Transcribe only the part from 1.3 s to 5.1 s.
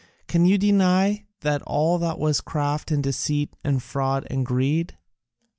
that all that was craft and deceit and fraud and greed?"